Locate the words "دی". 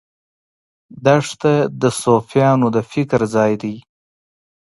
3.61-3.75